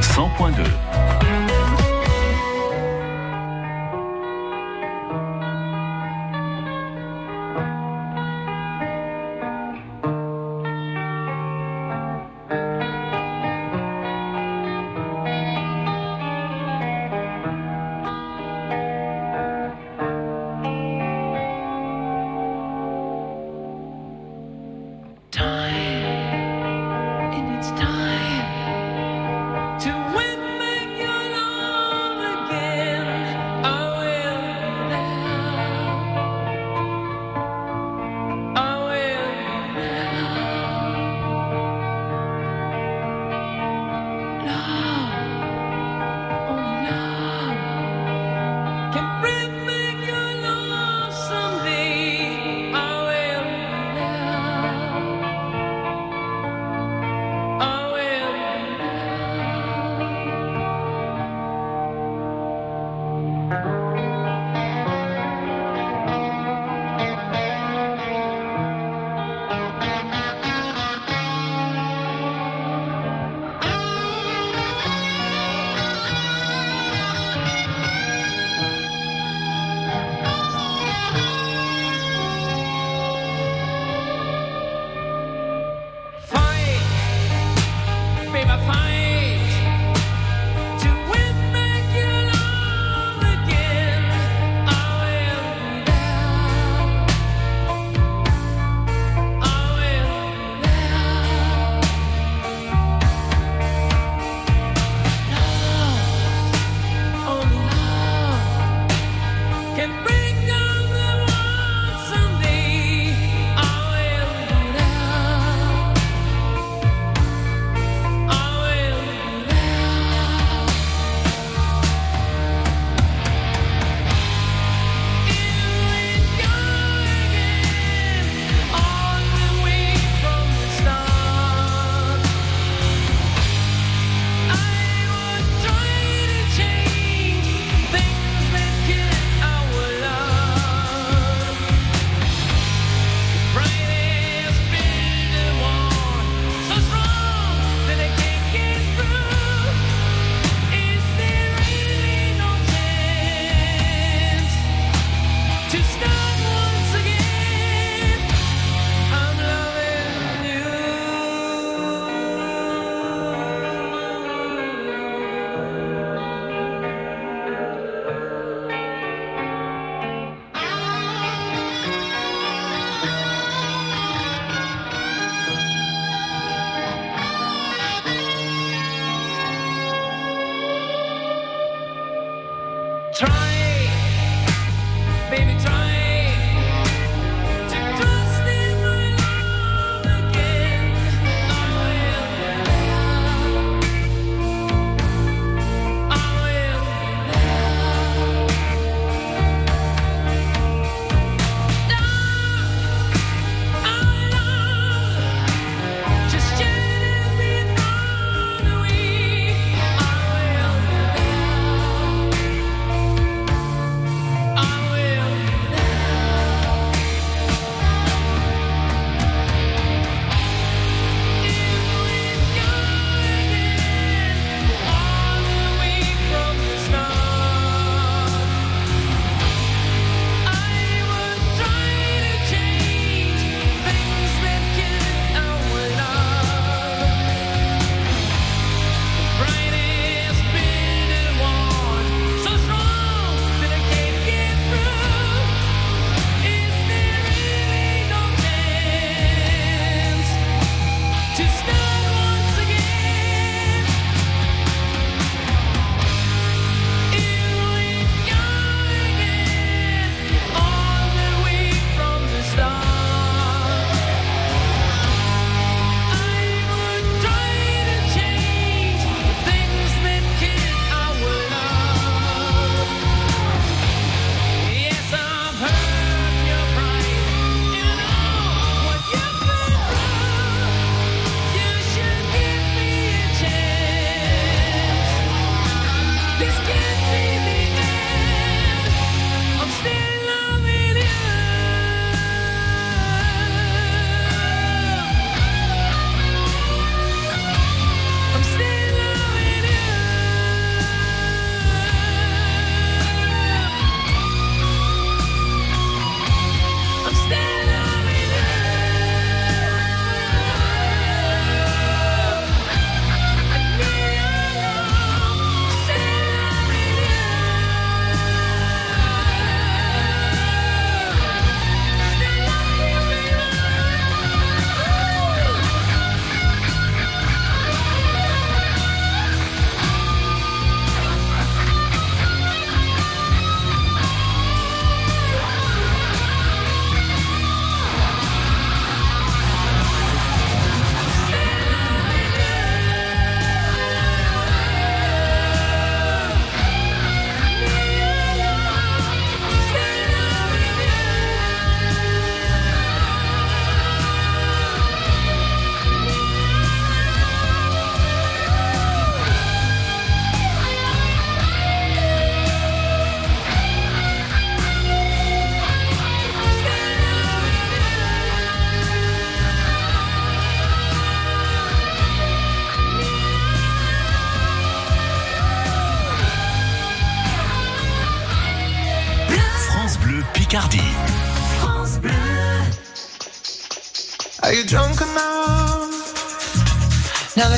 [0.02, 1.35] 100.2.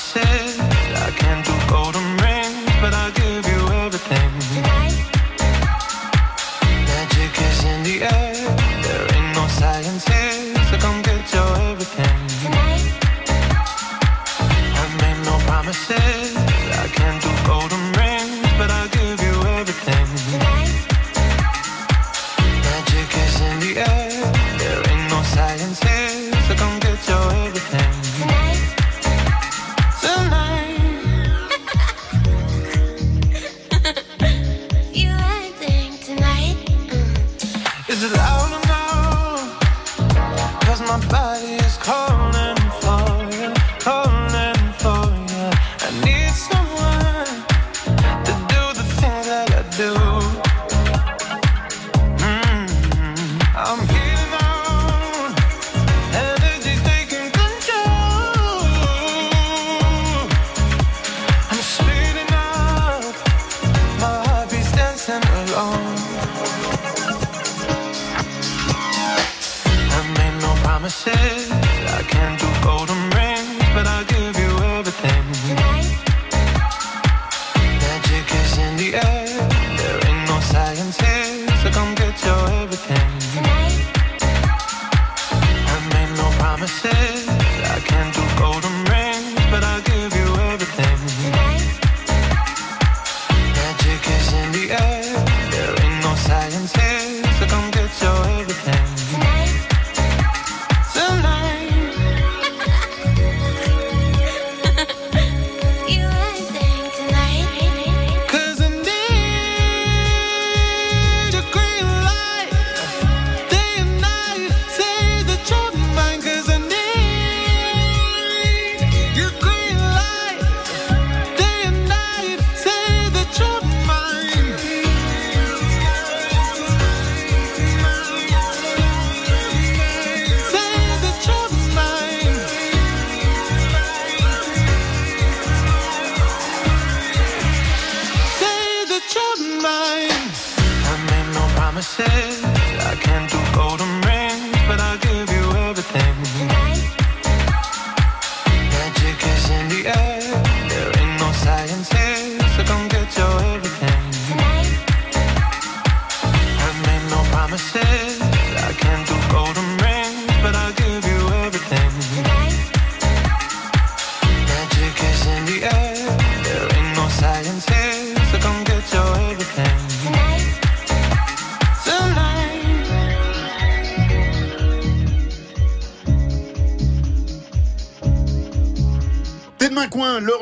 [0.00, 2.07] I can't do golden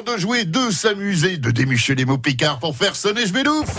[0.02, 3.76] de jouer, de s'amuser, de démucher les mots picards pour faire sonner Jvedouf.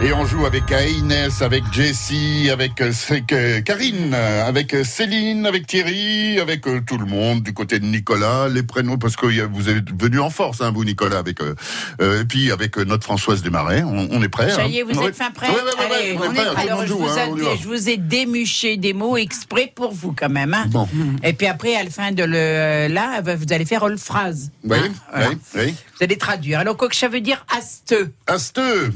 [0.00, 5.66] Et on joue avec Inès, avec Jessie, avec euh, Karine, euh, avec euh, Céline, avec
[5.66, 9.90] Thierry, avec tout le monde du côté de Nicolas, les prénoms parce que vous êtes
[10.00, 14.08] venu en force, hein, vous Nicolas, avec euh, et puis avec notre Françoise Desmarais, on,
[14.12, 14.50] on est prêt.
[14.50, 14.66] Ça hein.
[14.68, 15.08] y est, vous Ouais.
[15.08, 17.66] êtes fin prêt Ouais, ouais, Allez, on est prêt, Alors, je joue, vous, hein, je
[17.66, 20.54] vous ai démuché des mots exprès pour vous, quand même.
[20.54, 20.66] hein.
[20.68, 20.88] Bon.
[21.24, 24.52] Et puis après, à la fin de le, là, vous allez faire une phrase.
[24.62, 25.28] Oui, Hein, voilà.
[25.30, 25.74] oui, oui.
[25.98, 26.60] Vous allez traduire.
[26.60, 28.92] Alors, quoi que ça veut dire asteux Asteux,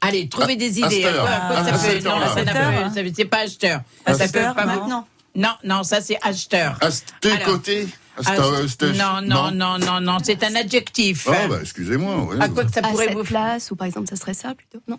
[0.00, 1.04] Allez, trouvez des idées.
[1.04, 3.80] À quoi- à quoi ça peut- non, ça c'est pas acheteur.
[4.06, 5.06] Ça peut pas maintenant.
[5.34, 6.78] Non, non, ça c'est acheteur.
[6.82, 7.86] Alors, côté.
[8.18, 11.28] Asté- non, non, non, non, non, c'est un adjectif.
[11.30, 12.24] Ah bah excusez-moi.
[12.24, 12.36] ouais.
[12.40, 14.56] À quoi que ça à pourrait cette vous place, ou par exemple, ça serait ça
[14.56, 14.98] plutôt Non.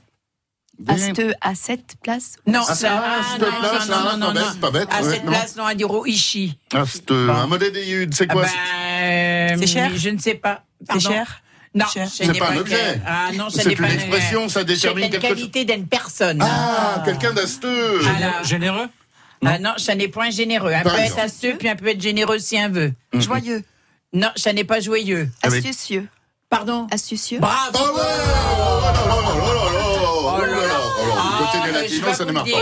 [0.88, 2.97] À, cette, à cette place Non, ah, cette non,
[3.60, 4.60] place, non, non, pas non, bête, non.
[4.62, 6.58] pas bête, À cette place, non, on dire au ishi.
[6.74, 7.34] Asteux, Bon.
[7.34, 8.50] un modèle Yudes, c'est Ah quoi ben,
[9.02, 10.64] euh, C'est cher Je ne sais pas.
[10.89, 11.41] C'est cher
[11.76, 13.00] Non, ce C'est n'est pas un objet.
[13.06, 15.38] Ah non, C'est n'est une pas expression, ça détermine quelque la chose.
[15.38, 16.40] qualité d'une personne.
[16.42, 18.02] Ah, quelqu'un d'asteux.
[18.44, 18.88] Généreux
[19.46, 20.74] Ah non, ça n'est point généreux.
[20.74, 22.94] Un Par peut être asteux, puis un peut être généreux si un veut.
[23.14, 23.64] Joyeux.
[24.14, 25.30] Non, ça n'est pas joyeux.
[25.44, 26.08] Astucieux.
[26.50, 27.38] Pardon Astucieux.
[27.40, 28.04] Bravo Oh ouais,
[28.58, 28.82] oh
[30.42, 30.59] là là là
[31.54, 32.58] Ah, ça ne marche pas.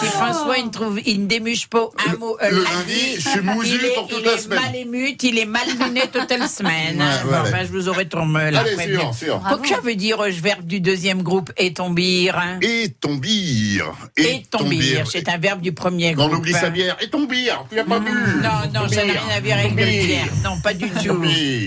[0.00, 3.28] Si François il ne, trouve, il ne démuche pas un mot euh, le lundi, je
[3.28, 4.60] suis mousu il est, pour toute il la est semaine.
[4.60, 6.98] mal ému, il est mal luné toute la semaine.
[6.98, 7.04] Ouais.
[7.22, 7.42] Bon, voilà.
[7.42, 8.60] enfin, je vous aurais tombé là.
[8.60, 9.12] Allez, après sûr, bien.
[9.12, 9.40] sûr.
[9.40, 12.36] Quoi que ça veut dire, je verbe du deuxième groupe, et tombir.
[12.38, 12.58] hein.
[12.62, 13.92] Et tombir.
[14.16, 16.38] Et tombir, c'est un verbe du premier On groupe.
[16.38, 16.70] oublie sa hein.
[16.70, 16.96] bière.
[17.00, 18.10] Et tombir, tu l'as pas bu.
[18.10, 20.26] Non, non, ça n'a rien à voir avec le bière.
[20.44, 21.22] Non, pas du tout.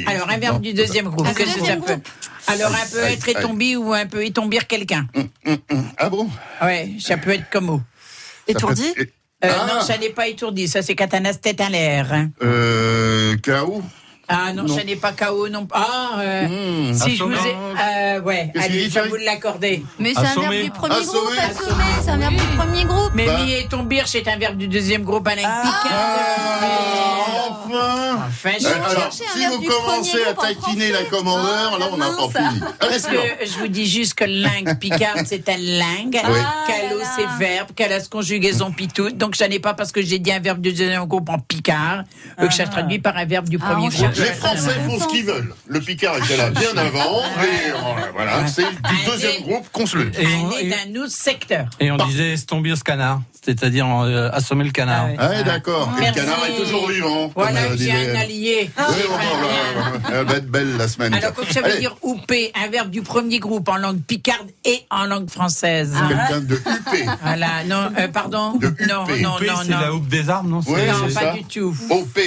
[0.07, 1.99] Alors, un verbe du deuxième groupe, Un qu'est-ce que ça peut
[2.47, 3.35] Alors, un Aïe, être aïe.
[3.37, 5.05] étombi ou un peu étombir quelqu'un.
[5.97, 6.29] Ah bon?
[6.61, 7.81] Ouais, ça peut être comme mot.
[8.47, 8.93] Étourdi?
[8.97, 9.03] Euh,
[9.43, 9.67] Ah.
[9.71, 12.11] Non, ça n'est pas étourdi, ça c'est Katanas tête à l'air.
[12.11, 12.29] hein.
[12.41, 13.83] Euh, KO
[14.27, 14.75] Ah non, Non.
[14.75, 16.93] ça n'est pas KO non Ah, euh, Hmm.
[16.93, 17.49] si je vous Assommé.
[17.49, 18.15] ai.
[18.17, 19.83] Euh, ouais, allez, je vais vous l'accorder.
[19.99, 23.11] Mais c'est un verbe du premier groupe, assommer, c'est un verbe du premier groupe.
[23.13, 23.37] Mais Bah.
[23.45, 28.71] mi et tombir, c'est un verbe du deuxième groupe Alain Ah, enfin Enfin, je Euh,
[28.75, 31.09] Alors, chercher un si vous du commencez premier à groupe en taquiner la français.
[31.09, 32.31] commandeur, Ah, là, on n'a pas mince.
[32.53, 32.61] fini.
[32.79, 36.13] Allez, Parce que je vous dis juste que langue picarde, c'est un langue.
[36.13, 36.39] Oui.
[36.67, 37.09] Calo, là là.
[37.15, 37.69] c'est verbe.
[37.75, 39.17] Calas, conjugaison pitoute.
[39.17, 42.03] Donc, ça n'est pas parce que j'ai dit un verbe du deuxième groupe en picard
[42.39, 43.99] euh, que ça se traduit par un verbe du Ah, premier on groupe.
[43.99, 45.53] cherche- Les Français font ce qu'ils veulent.
[45.67, 47.21] Le Picard était là bien avant.
[47.41, 47.75] Et euh,
[48.13, 50.21] voilà, c'est du deuxième groupe qu'on se le dit.
[50.21, 51.65] Et Un on, nez et, d'un autre secteur.
[51.79, 55.05] et on disait stombir ce canard, c'est-à-dire euh, assommer le canard.
[55.05, 55.15] Ah ouais.
[55.19, 55.89] Ah, ouais, d'accord.
[55.93, 56.19] Et le Merci.
[56.19, 57.31] canard est toujours vivant.
[57.35, 58.69] Voilà, euh, j'ai un allié.
[58.77, 59.13] Oui, C'est bon,
[60.13, 61.13] Elle va être belle la semaine.
[61.13, 64.47] Alors, comme ça veut Allez, dire ouper, un verbe du premier groupe en langue picarde
[64.65, 65.93] et en langue française.
[66.07, 67.05] Quelqu'un de huppé.
[67.21, 68.53] Voilà, non, euh, pardon.
[68.57, 69.21] De non, huppé.
[69.21, 71.33] non, Huppé, non, c'est la houppe des armes, non Oui, C'est- Non, pas ça.
[71.33, 71.75] du tout.
[71.89, 72.19] OP.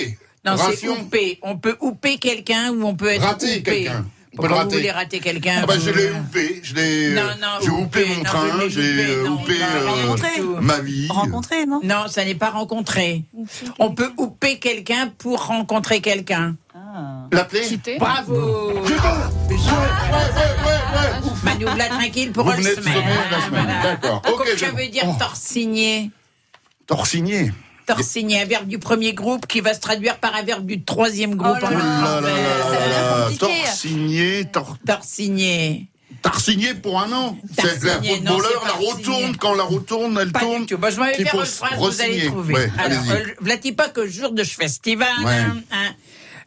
[0.45, 1.01] Non, c'est Ration.
[1.01, 1.39] ouper.
[1.43, 4.07] On peut ouper quelqu'un ou on peut être Rater quelqu'un.
[4.37, 4.77] Vous rater.
[4.77, 5.61] voulez rater quelqu'un.
[5.63, 8.23] Ah bah, vous- je l'ai houpé, je l'ai, Non, euh, non, j'ai houpé, mon non,
[8.23, 10.29] train, j'ai houpé, euh, euh, rencontré.
[10.61, 11.09] ma vie.
[11.11, 11.81] Rencontrer, non?
[11.83, 13.25] Non, ça n'est pas rencontrer.
[13.81, 16.55] On peut houper quelqu'un pour rencontrer quelqu'un.
[17.33, 17.63] L'appeler?
[17.99, 18.73] Bravo
[21.45, 22.75] Manu, là, tranquille pour de semaine.
[23.47, 24.23] semaine, d'accord.
[24.23, 25.15] Comme Ok, ça je- veut dire Oh.
[25.19, 26.11] torsigné.
[26.87, 27.53] Torsigné.
[27.97, 31.35] Torsigné, un verbe du premier groupe qui va se traduire par un verbe du troisième
[31.35, 33.29] groupe Oh là là.
[33.39, 34.77] Torsigné, tor...
[34.87, 35.87] Torsigné.
[36.23, 37.39] Tarsigné pour un an.
[37.59, 40.61] C'est la footballeur, la pas roue tourne, quand la roue tourne, elle Pas tourne.
[40.61, 40.79] du tout.
[40.79, 42.55] Bah, je vais qu'il faire faut une phrase, vous allez trouver.
[42.55, 45.33] Ouais, Alors, euh, vlati pas que jour de festival, Ouais.
[45.33, 45.95] hein, hein.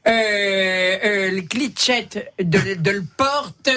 [0.05, 3.69] Euh, euh, le glitchet de, de le porte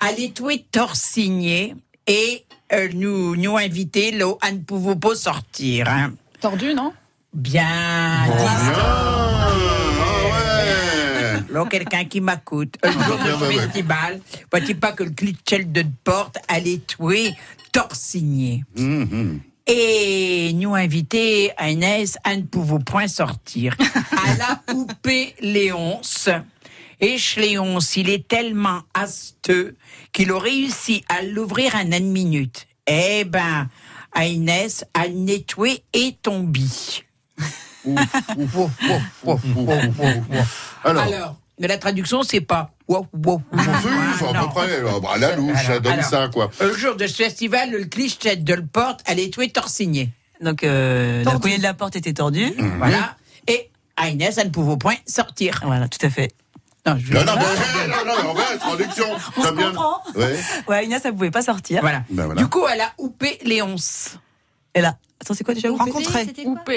[0.00, 1.74] à l'étoué torsigné
[2.06, 5.86] et euh, nous, nous inviter à ne pouvons pas sortir.
[5.88, 6.12] Hein.
[6.40, 6.92] Tordu, non?
[7.32, 7.66] Bien.
[7.66, 8.28] Ah,
[11.50, 12.74] Là, quelqu'un qui m'écoute.
[12.82, 14.20] Un jour Ah, de festival,
[14.50, 17.32] vois-tu pas que le glitchet de porte à l'étoué
[17.72, 18.64] torsigné.
[18.76, 19.40] Mhm.
[19.66, 23.74] Et nous inviter à Inès à ne pouvons point sortir.
[24.26, 26.28] À la poupée Léonce.
[27.00, 29.76] Et chez Léonce, il est tellement asteux
[30.12, 32.66] qu'il a réussi à l'ouvrir en une minute.
[32.86, 33.68] Eh ben,
[34.12, 36.60] à Inès, à nettoyer et tomber.
[40.84, 41.02] Alors.
[41.02, 42.70] Alors, mais la traduction, c'est pas.
[42.86, 43.42] Wow, wow, wow.
[43.52, 44.70] Oui, enfin, à peu près.
[44.70, 46.50] euh, bah, la louche, ça donne Alors, ça, quoi.
[46.60, 50.10] Le jour de ce festival, le cliché de le porte allait nettoyer torsigné.
[50.40, 52.52] Donc, euh, la poignée de la porte était tordue.
[52.78, 53.16] Voilà.
[53.48, 55.60] Et à Inès, elle ne pouvait point sortir.
[55.64, 56.32] Voilà, tout à fait.
[56.94, 59.06] Non, je Non, non, mais, non, non, non, ouais, traduction.
[59.36, 60.02] On se bien- comprend.
[60.14, 60.38] Ouais.
[60.68, 61.80] Ouais, Inès, elle pouvait pas sortir.
[61.80, 62.02] Voilà.
[62.10, 62.40] Ben voilà.
[62.40, 64.18] Du coup, elle a houpé Léonce.
[64.74, 64.96] Elle a.
[65.20, 66.26] Attends, c'est quoi déjà Houpé Rencontrer.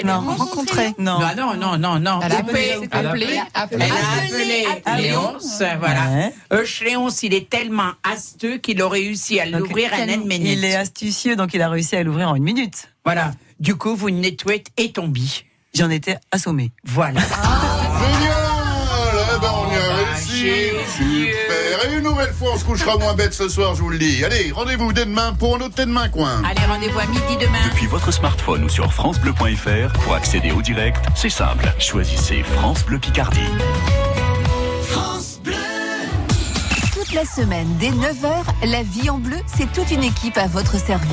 [0.04, 0.92] Non, rencontrer.
[0.98, 1.20] Non.
[1.20, 2.20] Non, non, non, non, non.
[2.24, 2.72] Elle a Houpé.
[2.72, 3.84] appelé, appelé, appelé.
[3.84, 5.02] Elle a appelé appelé.
[5.10, 6.10] Léonce, voilà.
[6.10, 6.34] Ouais.
[6.52, 10.48] Euh, Léonce, il est tellement asteux qu'il a réussi à l'ouvrir en une minute.
[10.58, 12.88] Il est astucieux, donc il a réussi à l'ouvrir en une minute.
[13.04, 13.30] Voilà.
[13.60, 15.20] Du coup, vous nettoyez et tombez.
[15.74, 16.72] J'en étais assommé.
[16.84, 17.20] Voilà.
[17.20, 17.71] Génial
[22.02, 24.24] une nouvelle fois, on se couchera moins bête ce soir, je vous le dis.
[24.24, 26.42] Allez, rendez-vous dès demain pour un autre Thé demain coin.
[26.44, 27.58] Allez, rendez-vous à midi demain.
[27.70, 31.72] Depuis votre smartphone ou sur francebleu.fr, pour accéder au direct, c'est simple.
[31.78, 33.40] Choisissez France Bleu Picardie.
[37.14, 41.10] La semaine, dès 9h, la vie en bleu, c'est toute une équipe à votre service.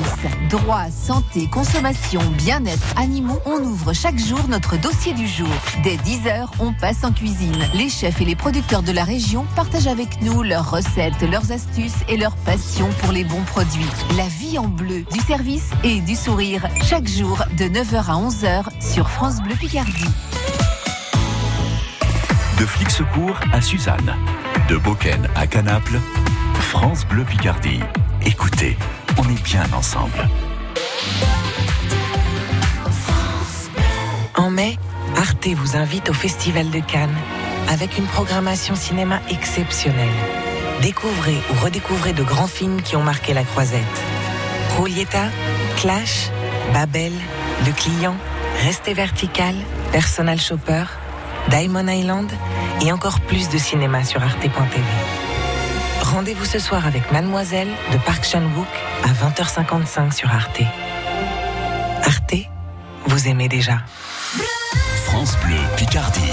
[0.48, 5.48] Droit, santé, consommation, bien-être, animaux, on ouvre chaque jour notre dossier du jour.
[5.82, 7.58] Dès 10h, on passe en cuisine.
[7.74, 12.00] Les chefs et les producteurs de la région partagent avec nous leurs recettes, leurs astuces
[12.08, 13.84] et leur passion pour les bons produits.
[14.16, 18.64] La vie en bleu, du service et du sourire, chaque jour de 9h à 11h
[18.80, 20.08] sur France Bleu Picardie.
[22.58, 24.14] De Flixecourt à Suzanne,
[24.68, 25.98] de Beaucaire à Canaples,
[26.54, 27.80] France Bleu Picardie.
[28.24, 28.76] Écoutez,
[29.16, 30.28] on est bien ensemble.
[34.36, 34.78] En mai,
[35.16, 37.16] Arte vous invite au Festival de Cannes
[37.68, 40.08] avec une programmation cinéma exceptionnelle.
[40.82, 43.82] Découvrez ou redécouvrez de grands films qui ont marqué la croisette.
[44.78, 45.26] Rolieta,
[45.76, 46.30] Clash,
[46.72, 47.12] Babel,
[47.66, 48.16] Le Client,
[48.64, 49.54] Restez Vertical,
[49.92, 50.84] Personal Shopper,
[51.50, 52.30] Diamond Island
[52.80, 54.84] et encore plus de cinéma sur arte.tv.
[56.00, 58.68] Rendez-vous ce soir avec Mademoiselle de Park Chan-wook
[59.02, 60.62] à 20h55 sur Arte.
[62.04, 62.36] Arte,
[63.06, 63.78] vous aimez déjà.
[65.04, 66.32] France Bleu Picardie.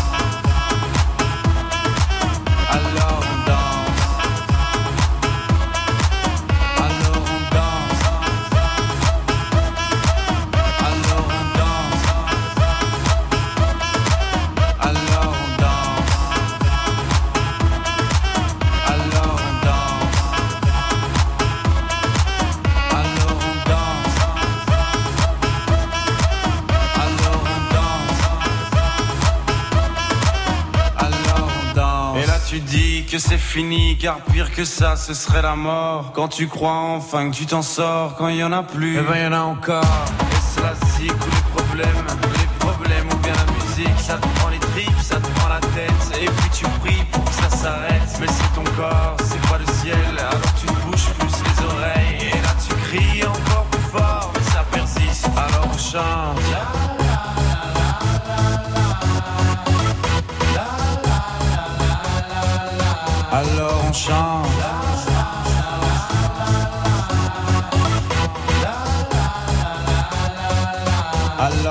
[33.51, 36.13] fini, car pire que ça, ce serait la mort.
[36.13, 39.01] Quand tu crois enfin que tu t'en sors, quand il y en a plus, eh
[39.01, 39.83] ben y en a encore.
[39.83, 42.30] Et cela c'est problèmes, les problèmes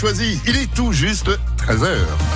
[0.00, 0.40] Choisis.
[0.46, 1.28] Il est tout juste
[1.58, 2.29] 13h.